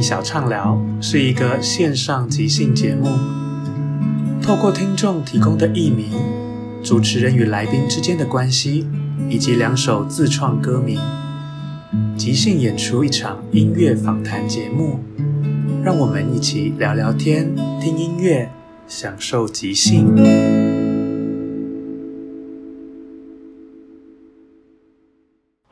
[0.00, 3.08] 小畅聊是一个线上即兴节目，
[4.42, 6.10] 透过听众提供的艺名、
[6.82, 8.86] 主持人与来宾之间的关系，
[9.28, 10.98] 以及两首自创歌名，
[12.16, 15.00] 即兴演出一场音乐访谈节目。
[15.82, 18.50] 让我们一起聊聊天、听音乐，
[18.86, 20.59] 享受即兴。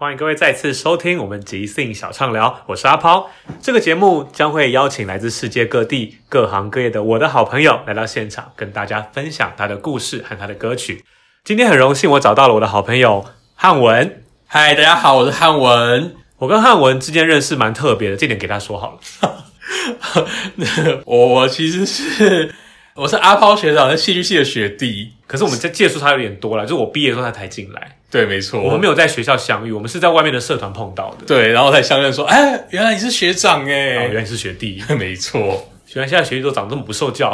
[0.00, 3.28] 欢迎各位再次收听我们即兴小畅聊，我是阿抛。
[3.60, 11.04] 这个节目将会邀请来自世界各地各行各业的我的好朋友来到现场，跟大家分享他的故事和他的歌曲。
[11.42, 13.24] 今天很荣幸，我找到了我的好朋友
[13.56, 14.22] 汉文。
[14.46, 16.14] 嗨，大家好，我是汉文。
[16.36, 19.44] 我跟汉文之间认识蛮特别的，这点给他说好了。
[21.06, 22.54] 我我其实是
[22.98, 25.12] 我是阿抛学长，是戏剧系的学弟。
[25.24, 27.96] 可是我们在接触他有点多了，就是我毕业的时候他才进来。
[28.10, 31.24] 对，没错，我们没有在学校相遇，我们是在外面的社团碰到的。
[31.24, 35.70] 对，然后才相认，说，哎，原来你是学长哎，哦，原来你是学弟， 没错。
[35.94, 37.32] 原来现在学弟都长这么不受教，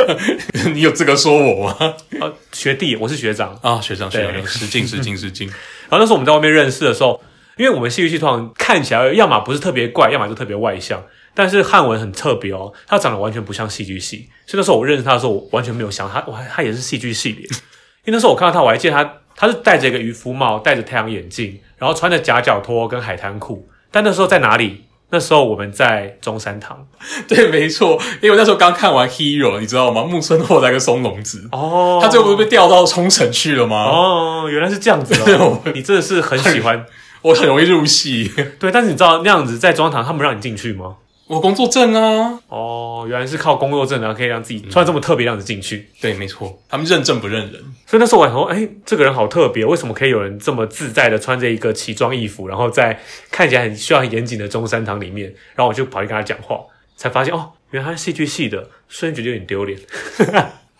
[0.72, 1.76] 你有资格说我吗？
[2.20, 5.46] 啊，学弟，我是学长啊，学长，学对长，失敬，失敬，失敬。
[5.90, 7.22] 然后那时候我们在外面认识的时候，
[7.58, 11.04] 因为我们戏剧系通常看起来要么不是特别怪，要么就特别外向。
[11.36, 14.28] 但是汉文很特别哦，他长得完全不像戏剧系。
[14.46, 17.40] 所以那时候我认识他的时候，我完全没有想他，哇，他也是戏剧系的。
[17.42, 23.68] 因为那时候我看到他，我还记得他，他是戴着一个渔夫帽，戴着太阳眼镜，然后穿着夹脚拖跟海滩裤。
[23.92, 24.84] 但那时候在哪里？
[25.08, 26.84] 那时候我们在中山堂
[27.28, 30.02] 对，没错，因为那时候刚看完《Hero》，你知道吗？
[30.02, 33.84] 木村拓哉跟松隆子，哦他最后不是被调到冲绳去了吗？
[33.84, 36.84] 哦，原来是这样子对哦， 你真的是很喜欢
[37.22, 38.32] 我很容易入戏。
[38.58, 40.96] 对，但是你知道那样子在中山堂他们让你进去吗？
[41.28, 45.88] 我工作证啊，哦，原来是靠工作证然后可以让自己穿这么特别样子进去。
[46.00, 47.60] 对，没错，他们认证不认人。
[47.84, 53.00] 所以那时候我想说，哎，这个人好特别，为什么可以有人这么自在的穿着一个奇装异服，然后在
[53.30, 56.60] 看起来很需要很严谨的中山堂里面，然后我就跑去跟他讲话，
[56.96, 59.76] 才发现哦，原来他是戏剧系的，瞬间觉得有点丢脸。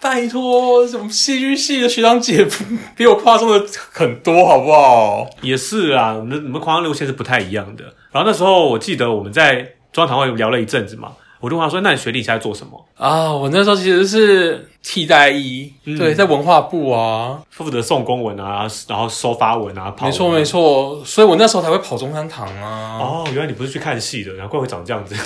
[0.01, 2.47] 拜托，什么戏剧系的学长姐
[2.95, 5.29] 比我夸张的很多，好不好？
[5.41, 7.83] 也是啊，我们我们夸张路线是不太一样的。
[8.13, 22.99] 然后那时候我记得我们在中山堂会聊了一阵子嘛，我就问他说：“那你学弟现在做什么啊，我那时候其实是替代役，对，在文化部啊，？”负责送公文啊，然后收发文啊，跑没错没错，所以我那时候才会跑中山堂啊。
[23.01, 25.17] 哦，原来你不是去看戏的，难怪会长这样子。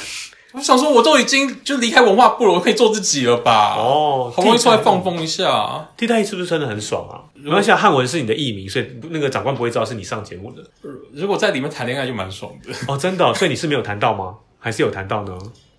[0.53, 3.77] 我想说，我都已经就离开文化部了，我可以做自己了吧？
[3.77, 5.89] 哦好不容易出来放风一下。
[5.97, 7.23] 替代役是不是真的很爽啊？
[7.35, 10.63] 没关系啊，汉文是你的艺名，所以那个长官不会知道是你上节目的。
[11.13, 12.75] 如果在里面谈恋爱就蛮爽的。
[12.93, 14.35] 哦，真的哦、所以你是没有谈到吗？
[14.61, 15.37] 还是有谈到呢？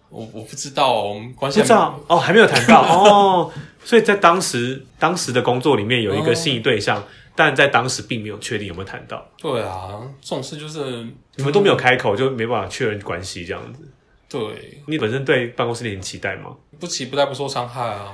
[0.10, 3.50] 我我不知道，我们关系不知道哦，还没有谈到哦。
[3.86, 7.02] 所以在当时当时的工作里面有一个心仪对象，
[7.34, 11.08] 但在当时并没有确定有没有谈到，对啊，这种事就是
[11.38, 13.88] 你们都没有开口，就没办法确认关系这样子。
[14.28, 16.52] 对，你本身对办公室恋情期待吗？
[16.80, 18.14] 不期不待不受伤害啊。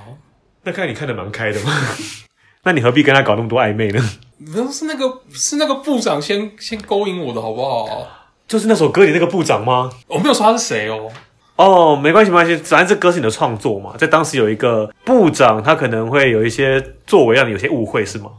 [0.63, 1.71] 那看来你看得蛮开的嘛。
[2.63, 4.03] 那你何必跟他搞那么多暧昧呢？
[4.37, 8.07] 没有是那个是那个部长先先勾引我的好不好？
[8.47, 9.91] 就是那首歌里那个部长吗？
[10.07, 11.11] 我没有说他是谁哦。
[11.57, 13.95] 哦，没关系，没关系，反正这歌是你的创作嘛。
[13.97, 18.31] 在当时有一个部长，他可能会有一些作为让你有些误会，是吗？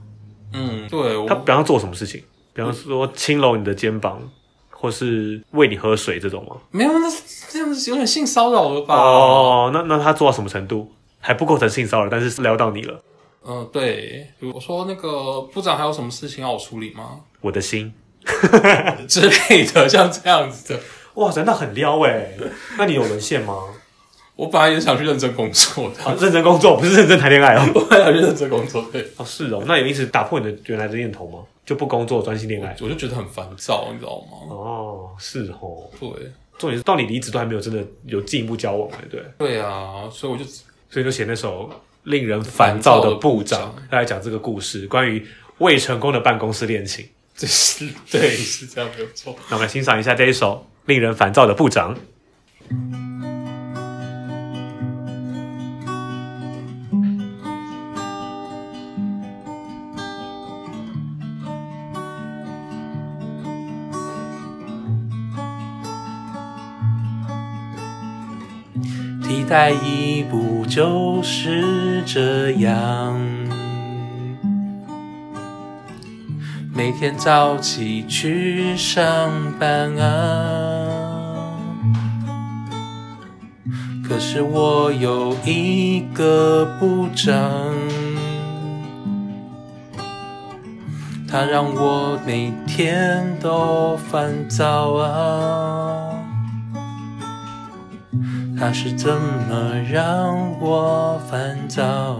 [0.52, 2.22] 嗯，对，他比方做什么事情？
[2.54, 4.20] 比方说轻搂你的肩膀，
[4.70, 6.56] 或是喂你喝水这种吗？
[6.70, 7.08] 没有，那
[7.50, 8.94] 这样子有点性骚扰了吧？
[8.94, 10.90] 哦，那那他做到什么程度？
[11.20, 13.02] 还不构成性骚扰，但是撩到你了。
[13.44, 17.20] 嗯，对，我说那个部长还有什么事情要我处理吗？
[17.40, 17.92] 我的心，
[19.06, 20.80] 之类的，像这样子的。
[21.14, 22.30] 哇塞，那很撩哎！
[22.76, 23.56] 那你有沦陷吗？
[24.36, 27.68] 我本来也想去认真工作的，啊，认真工作不是认真谈恋爱哦。
[27.74, 31.40] 我本来想去认真工作，对，哦，是哦，那有因此打破你的原来的念头吗？
[31.66, 32.76] 就不工作，专心恋爱？
[32.80, 34.54] 我就觉得很烦躁，你知道吗？
[34.54, 35.82] 哦，是哦。
[35.98, 36.08] 对，
[36.56, 39.48] 重点是到你离职都还没有真的有进一步交往，对对？
[39.48, 40.44] 对啊，所以我就
[40.88, 41.68] 所以就写那首
[42.04, 45.26] 令人烦躁的部长来讲这个故事，关于
[45.58, 47.04] 未成功的办公室恋情。
[47.38, 49.34] 这 是对，是这样没有错。
[49.48, 51.96] 那我们来欣赏一下这一首令人烦躁的部长。
[69.22, 73.16] 替代一步就是这样，
[76.98, 81.54] 天早起去上班啊。
[84.02, 87.32] 可是我有一个部长，
[91.30, 96.18] 他让我每天都烦躁啊。
[98.58, 99.08] 他是怎
[99.48, 102.18] 么让我烦躁？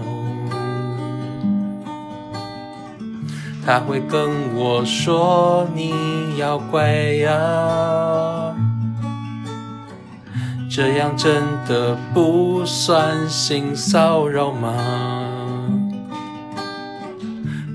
[3.69, 5.93] 他会跟我说你
[6.39, 7.31] 要乖呀，
[10.71, 14.71] 这样真的不算性骚扰吗？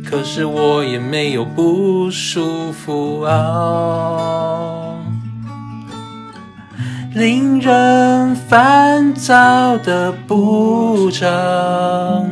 [0.04, 4.98] 可是我也没有不舒服啊。
[7.14, 12.26] 令人烦躁的部长，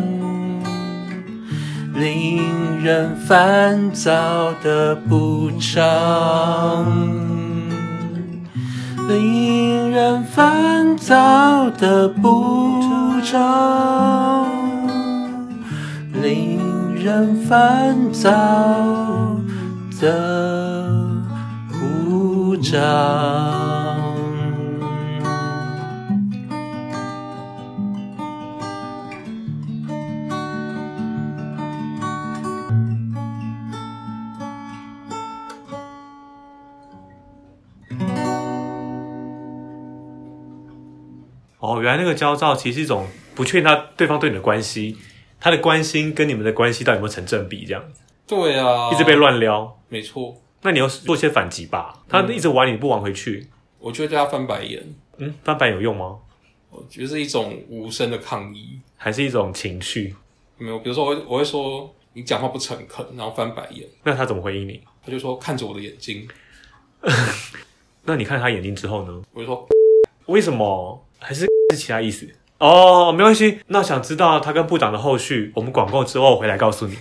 [1.94, 2.42] 令
[2.84, 6.84] 人烦躁的部长，
[9.08, 12.74] 令人烦躁的部
[13.24, 14.48] 长，
[16.24, 18.28] 令人烦躁
[20.00, 20.90] 的
[21.70, 23.61] 部长。
[41.62, 44.98] 哦，原来那个焦躁其实是一种不确定他对方对你的关系，
[45.40, 50.36] 他的关心跟你们的关系到底有没有成正比，这样子对啊，一直被乱撩，没错。
[50.64, 52.04] 那你要做些反击吧。
[52.10, 53.48] 他一直玩你不玩回去，
[53.80, 54.84] 我就会对他翻白眼，
[55.18, 56.18] 嗯，翻白眼有用吗？
[56.72, 58.80] 我觉得是一种无声的抗议。
[58.98, 60.16] 还是一种情绪？
[60.58, 64.82] 没有，比如说我会我会说你讲话不诚恳，然后翻白眼，那他怎么回应你？
[65.06, 66.28] 他就说看着我的眼睛，
[68.06, 69.22] 那你看他眼睛之后呢？
[69.34, 69.68] 我就说
[70.28, 71.06] 为什么？
[71.24, 72.28] 还是是其他意思？
[72.58, 73.60] 哦，没关系。
[73.68, 76.98] 那想知道他跟部长的后续，我们广告之后回来告诉你。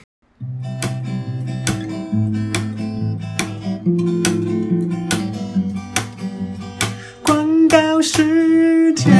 [7.24, 9.10] 广告时间。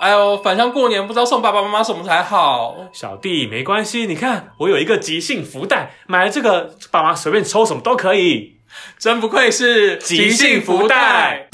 [0.00, 2.88] 哎呦，返乡过年不知道送爸爸妈妈什么才好。
[2.94, 8.56] 小弟没关系，你看我有一个即兴福袋，买了这个，爸妈随便抽什么都可以。
[8.98, 11.48] 真不愧是即兴福袋。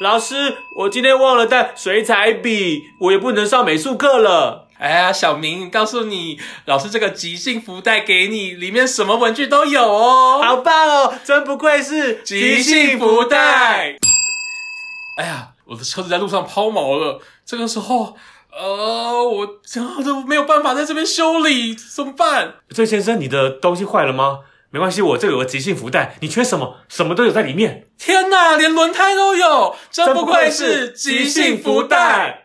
[0.00, 4.68] 老师，我今天忘了带水彩笔，我也不能上美术课了。
[4.78, 10.40] 哎呀，小明，告诉你，老师这个即兴福袋给你，里面什么文具都有哦。
[10.40, 11.14] 好棒哦！
[11.24, 13.96] 真不愧是即兴福袋。
[15.16, 18.16] 哎呀，我的车子在路上抛锚了，这个时候，
[18.52, 22.54] 呃，我这样都没有办法在这边修理，怎么办？
[22.70, 24.38] 这位先生，你的东西坏了吗？
[24.70, 27.86] 没关系，我这有个即兴福袋，你缺什么，什么都有在里面。
[27.98, 32.44] 天哪，连轮胎都有，真不愧是即兴福袋。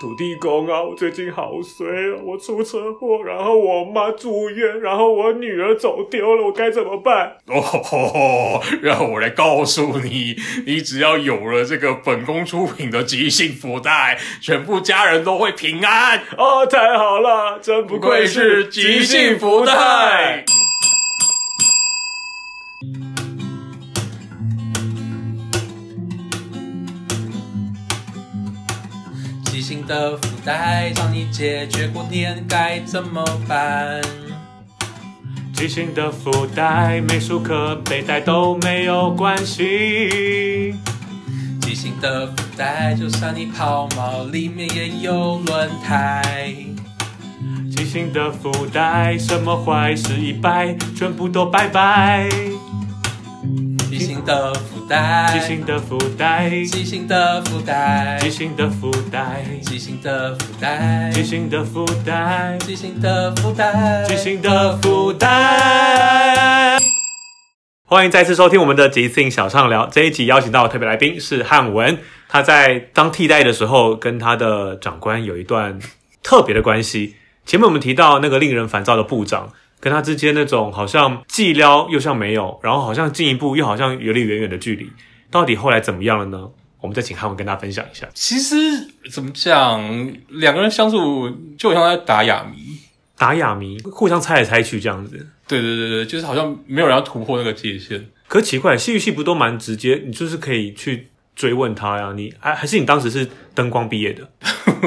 [0.00, 7.36] 土地公啊，我最近好衰啊，我出车祸，然后我妈住院，然后我女儿走丢了，我该怎么办？
[7.46, 16.18] 哦吼吼，让我来告诉你，你只要有了这个本宫出品的即兴福袋，全部家人都会平安。
[16.36, 20.44] 哦，太好了，真不愧是即兴福袋。
[29.74, 34.00] 即兴的福袋让你解决过年该怎么办？
[35.52, 40.76] 即兴的福袋，美术课背带都没有关系。
[41.60, 46.54] 即兴的福袋，就算你抛锚，里面也有轮胎。
[47.76, 52.28] 即兴的福袋，什么坏事一败，全部都拜拜。
[53.90, 54.54] 即兴的
[54.88, 66.78] 袋，即兴的福袋，即兴的福袋，即兴的福袋，即兴的福袋，即兴的福袋，即兴的福袋，即兴的福袋。
[67.86, 69.86] 欢迎再次收听我们的即兴小畅聊。
[69.86, 71.98] 这一集邀请到的特别来宾是汉文，
[72.28, 75.78] 他在当替代的时候，跟他的长官有一段
[76.22, 77.16] 特别的关系。
[77.46, 79.52] 前面我们提到那个令人烦躁的部长，
[79.84, 84.90] 跟他之间那种好像既撩又像没有，然后好像进一步又好像有点远远的距离，
[85.30, 86.48] 到底后来怎么样了呢？
[86.80, 88.08] 我们再请汉文跟大家分享一下。
[88.14, 88.56] 其实
[89.12, 89.78] 怎么讲，
[90.28, 92.78] 两个人相处就好像在打哑谜。
[93.18, 95.28] 打哑谜，互相猜来猜去这样子。
[95.46, 98.06] 对对对对，就是好像没有人要突破那个界限。
[98.26, 100.02] 可奇怪，戏剧系不都蛮直接？
[100.06, 102.14] 你就是可以去追问他呀。
[102.16, 104.30] 你还还是你当时是灯光毕业的？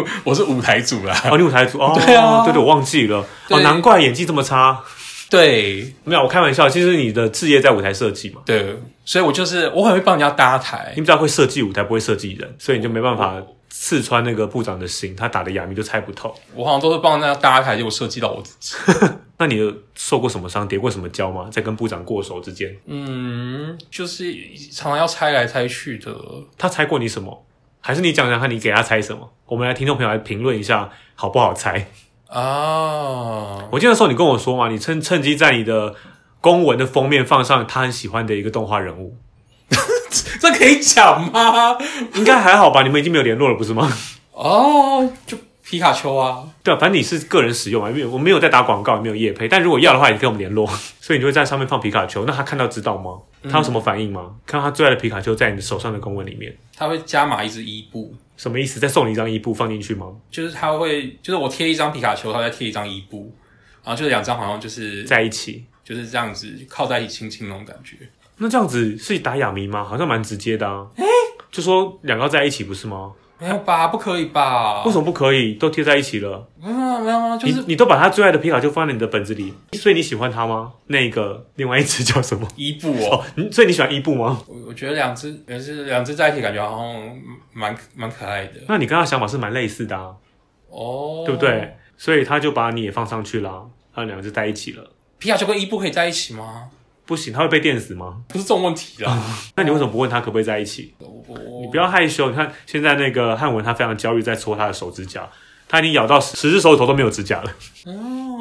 [0.23, 3.25] 我是舞台组啦，哦，你舞台组哦， 对啊对对，我忘记了。
[3.49, 4.81] 哦，难怪演技这么差。
[5.29, 11.01] 对没有，我开玩笑，其实你的职业在舞台设计嘛，对，所以我就是我很会帮人家搭台你。
[11.01, 13.35] 比较会设计舞台，不会设计人，所以你就没办法
[13.69, 16.33] 刺穿那个部长的心，他打的哑谜就猜不透。
[16.55, 18.75] 我好像都是帮人家搭台，结果设计到我自己。
[19.37, 21.49] 那你有受过什么伤，跌过什么跤吗？
[21.51, 24.33] 在跟部长过手之间，嗯，就是
[24.71, 26.15] 常常要猜来猜去的。
[26.57, 27.45] 他猜过你什么？
[27.87, 29.29] 还是你讲讲看，你给他猜什么？
[29.45, 31.87] 我们来听众朋友来评论一下，好不好猜？
[32.27, 35.95] 啊，我记得那时候你跟我说嘛，你趁趁机在你的
[36.41, 39.15] 公文的封面放上他很喜欢的一个动画人物，
[40.41, 41.77] 这可以讲吗？
[42.15, 42.83] 应该还好吧？
[42.83, 43.89] 你们已经没有联络了，不是吗？
[44.33, 45.37] 哦，就
[45.69, 50.65] 皮卡丘啊，对啊，反正你是个人使用嘛，因为我没有在打广告，也没有业配，但如果要的话，也跟我们联络。
[51.01, 53.19] 所以你就会在上面放皮卡丘，那他看到知道吗？
[53.51, 54.33] 他有什么反应吗？
[54.45, 58.79] 看到他最爱的皮卡丘在你的手上的公文里面，他会加码一只伊布，什么意思？
[58.79, 60.07] 再送你一张伊布放进去吗？
[60.31, 63.33] 就是他会，就是我贴一张皮卡丘，他再贴一张伊布，
[63.83, 65.65] 然后就是两张好像就是在一起？
[65.83, 67.97] 就是这样子靠在一起亲亲那种感觉。
[68.37, 69.83] 那这样子是打哑谜吗？
[69.83, 70.87] 好像蛮直接的啊。
[71.49, 73.11] 就说两个要在一起不是吗？
[73.39, 73.87] 没有吧？
[73.87, 74.83] 不可以吧？
[74.83, 75.53] 为什么不可以？
[75.53, 76.47] 都贴在一起了。
[76.59, 80.73] 没有啊没有啊，就是你你都把他最爱的皮卡丘放在你的本子里，所以你喜欢他吗？
[80.87, 82.47] 那个另外一只叫什么？
[82.57, 83.17] 伊布哦。
[83.17, 84.41] 哦，你所以你喜欢伊布吗？
[84.47, 87.17] 我我觉得两只也是两只在一起，感觉好像
[87.53, 90.15] 蛮蛮可爱的那你跟他想法是蛮类似的啊，
[90.69, 91.39] 哦，对不？
[91.41, 91.75] 对？
[91.95, 93.63] 所以他就把你也放上去啦，
[93.93, 94.83] 他们两个就在一起了。
[95.19, 96.69] 皮卡丘跟伊布可以在一起吗？
[97.07, 98.21] 不行，他会被电死吗？
[98.27, 99.17] 不是这种问题啦。
[99.55, 100.93] 那你为什么不问他可不可以在一起？
[100.99, 102.29] 你不要害羞。
[102.29, 105.27] 你看现在那个汉文，他非常焦虑，在搓他的手指甲，
[105.67, 107.51] 他已经咬到十十只手指头都没有指甲了。
[107.85, 108.39] 嗯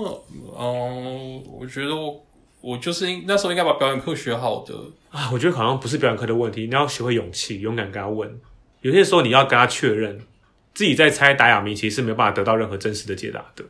[0.52, 2.26] 哦，我觉得我
[2.60, 4.74] 我就是应那时候应该把表演课学好的。
[5.10, 8.38] 啊，我觉得好像不是表演课的问题，你要学会勇气，勇敢跟他问。
[8.80, 10.20] 有些时候你要跟他确认，
[10.74, 13.64] 自己在猜打哑谜，其实是没有办法得到任何真实的解答的。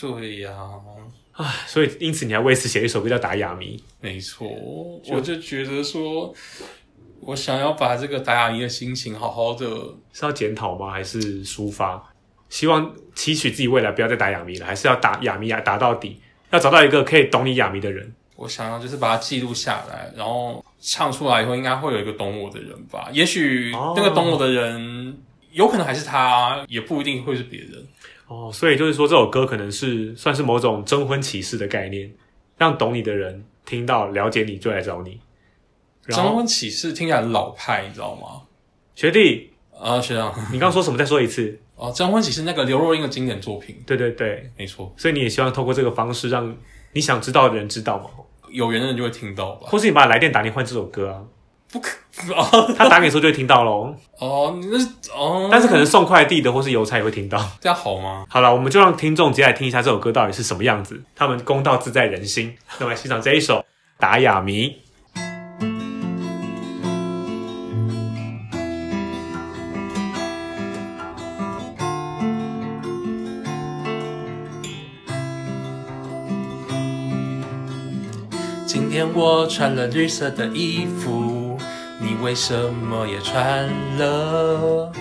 [0.00, 0.50] 对呀、
[1.42, 3.76] 唉，所以因此你还为此写了一首歌叫《打哑谜》。
[4.00, 4.46] 没错，
[5.08, 6.34] 我就觉得说，
[7.20, 9.66] 我想要把这个打哑谜的心情好好的，
[10.12, 10.90] 是要检讨吗？
[10.90, 12.02] 还是抒发？
[12.50, 16.20] 希望期许自己未来不要再打哑谜了，还是要打哑谜啊，打到底，
[16.50, 18.12] 要找到一个可以懂你哑谜的人。
[18.36, 23.08] 我想要就是把它记录下来，然后唱出来以后，应该会有一个懂我的人吧。
[23.12, 25.16] 也许哦那个懂我的人，
[25.52, 27.86] 有可能还是他，也不一定会是别人。
[28.30, 32.08] 哦，所以就是说这首歌可能是算是某种征婚启事的概念，
[32.56, 35.18] 让懂你的人听到了解你就来找你。
[36.06, 38.42] 征婚启事听起来很老派，你知道吗？
[38.94, 40.96] 学弟，啊，学长，你刚刚说什么？
[40.96, 41.58] 再说一次。
[41.74, 46.56] 哦，征婚启事那个刘若英的经典作品，对对对，没错，所以你也希望透过这个方式让
[46.92, 48.10] 你想知道的人知道吗？
[48.50, 49.66] 有缘的人就会听到吧？
[49.68, 51.24] 或是你把来电打电换这首歌啊，
[51.72, 51.90] 不可
[52.34, 53.94] 哦，他打给的时候就会听到喽。
[54.18, 58.24] 哦，你那是哦，但是可能送快递的或是邮差也会听到，这样好吗？
[58.28, 61.00] 好了，我们就让听众直接来听一下这首歌到底是什么样子。
[61.14, 63.58] 他们公道自在人心，那么欣赏这一首
[63.98, 64.68] 《打哑谜》。
[78.66, 81.39] 今天我穿了绿色的衣服。
[82.22, 84.92] 为什么也穿了？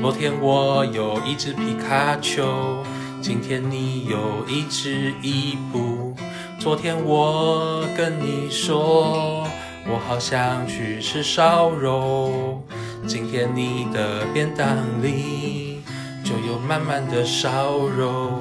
[0.00, 2.84] 昨天我有一只皮卡丘，
[3.20, 6.14] 今天你有一只伊布。
[6.58, 9.44] 昨天我跟你说，
[9.86, 12.62] 我好想去吃烧肉，
[13.06, 15.82] 今天你的便当里
[16.22, 18.38] 就有满满的烧肉。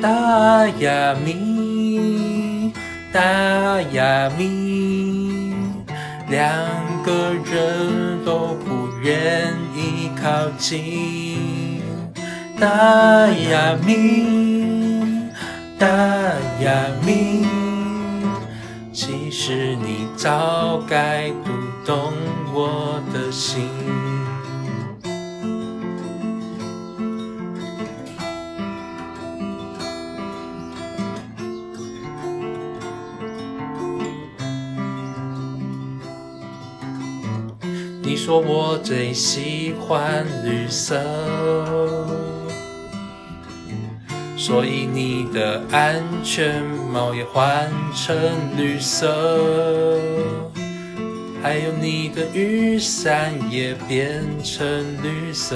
[0.00, 2.72] 大呀咪，
[3.12, 5.54] 大呀咪，
[6.28, 6.48] 两
[7.08, 11.80] 个人都不愿意靠近。
[12.60, 12.68] 大
[13.28, 15.30] 呀咪，
[15.78, 15.88] 大
[16.60, 17.46] 呀咪，
[18.92, 21.50] 其实你早该读
[21.86, 22.12] 懂
[22.52, 23.70] 我的心。
[38.08, 40.98] 你说我最喜欢绿色，
[44.34, 48.16] 所以你的安全帽也换成
[48.56, 50.00] 绿色，
[51.42, 54.66] 还有你的雨伞也变成
[55.02, 55.54] 绿色。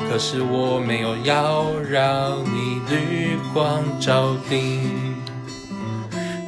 [0.00, 5.16] 可是我没有要让你绿光照顶。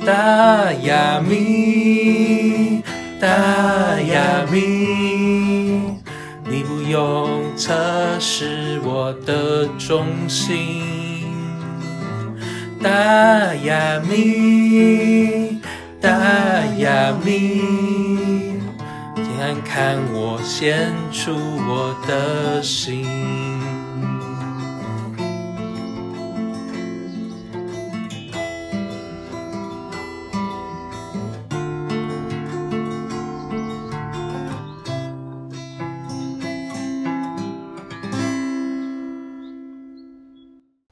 [0.05, 2.70] 大呀咪，
[3.21, 4.59] 大呀咪，
[6.49, 7.75] 你不用测
[8.19, 10.83] 试我的忠心。
[12.83, 12.89] 大
[13.57, 15.61] 呀咪，
[16.01, 16.11] 大
[16.79, 17.61] 呀咪，
[19.37, 21.35] 看看我献出
[21.69, 23.50] 我的心。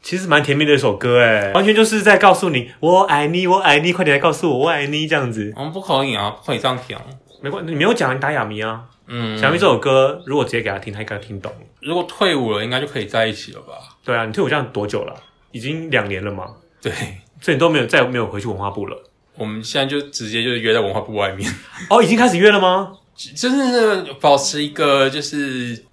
[0.09, 5.53] 其实蛮甜蜜的一首歌，哎，完全就是在告诉你我爱你，我爱你，快点来告诉我我爱你这样子。
[5.55, 6.99] 我们不可以啊，不可以这样调。
[7.43, 8.85] 没关系，你没有讲你打哑谜啊。
[9.07, 11.53] 嗯，小咪这首歌，如果直接给他听，他应该听懂。
[11.83, 13.75] 如果退伍了，应该就可以在一起了吧？
[14.03, 15.15] 对啊，你退伍这样多久了？
[15.53, 16.47] 已经两年了嘛，
[16.81, 16.91] 对，
[17.43, 18.97] 所以你都没有再没有回去文化部了。
[19.37, 21.47] 我们现在就直接就是约在文化部外面，
[21.91, 22.93] 哦，已经开始约了吗？
[23.37, 25.85] 就是保持一个就是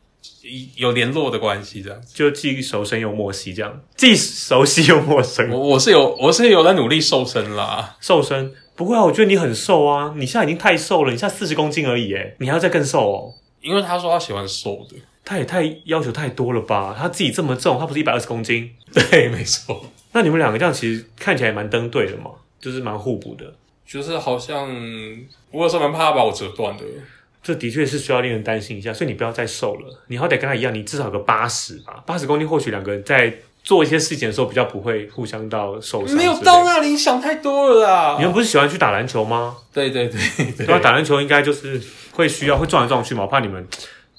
[0.75, 2.01] 有联络的关系这样。
[2.13, 5.49] 就既熟生又陌生，这样既熟悉又陌生。
[5.49, 13.33] 我我是有我是有在努力瘦身啦，瘦身不会啊，我觉得你很瘦啊，你现在已经太瘦了，你现在四十公斤而已，哎，你还要再更瘦哦。
[13.61, 14.95] 因为他说他喜欢瘦的。
[15.27, 16.95] 他也太要求太多了吧？
[16.95, 18.69] 他自己这么重，他不是一百二十公斤？
[18.93, 22.29] 对，没错，那你们两个这样其实看起来蛮登对的嘛，
[22.61, 23.51] 就是蛮互补的。
[23.87, 24.69] 就是好像
[25.49, 26.83] 我有时候蛮怕他把我折断的。
[27.45, 33.31] 这的确是需要令人担心一下，所以你不要再瘦了，你好歹跟他一样，你至少有个八十吧，八十公斤，或许两个人在
[33.63, 36.17] 做一些事情的时候比较不会互相到受伤。
[36.17, 38.15] 没有到，那里，你想太多了啦。
[38.17, 39.57] 你们不是喜欢去打篮球吗？
[39.71, 41.79] 对对对对对啊，打篮球应该就是
[42.13, 43.63] 会需要会撞来撞去嘛，我怕你们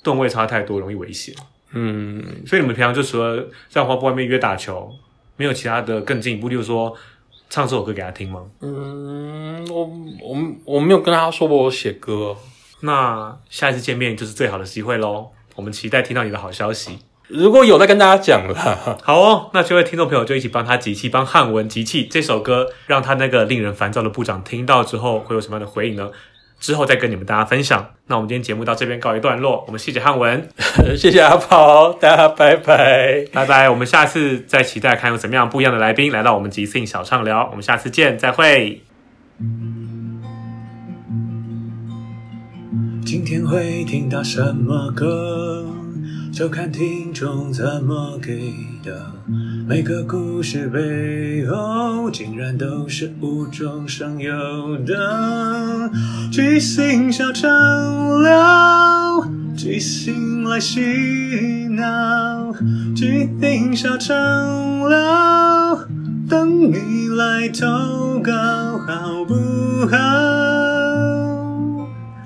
[0.04, 1.34] 吨位差太多，容易危险。
[1.72, 4.88] 嗯，所以你们平常就除了在花布外面约打球，
[5.36, 6.94] 没有其他的更进一步，例如说
[7.50, 8.42] 唱这首歌给他听吗？
[8.60, 9.84] 嗯，我
[10.22, 10.36] 我
[10.76, 12.36] 我没有跟他说过我写歌。
[12.80, 16.98] 那下一次见面就是最好的机会喽，我们期待听到你的好消息。
[17.28, 18.96] 如果有再跟大家讲啦。
[19.02, 22.04] 好哦，那这位听众朋友就一起帮他集气，帮汉文集气。
[22.04, 26.10] 这首歌让他那个令人烦躁的部长听到之后会有什么样的回应呢？
[26.60, 27.94] 之后再跟你们大家分享。
[28.06, 30.48] 那我们今天节目到这边告一段落，我们谢谢汉文，
[30.96, 33.26] 谢谢阿宝，大家拜拜。
[33.32, 33.68] 拜拜。
[33.68, 37.48] 我们下次再期待看有怎么样不一样的来宾来到我们即兴小畅聊。
[37.50, 38.82] 我们下次见，再会。
[43.06, 45.64] 今天会听到什么歌，
[46.32, 49.12] 就看听众怎么给的。
[49.64, 55.88] 每个故事背后，竟然都是无中生有的。
[56.32, 57.48] 即兴小畅
[58.24, 59.24] 聊，
[59.56, 60.80] 即兴来洗
[61.68, 62.52] 脑，
[62.96, 64.16] 即兴小畅
[64.88, 65.78] 聊，
[66.28, 68.32] 等你来投稿，
[68.84, 69.34] 好不
[69.86, 70.75] 好？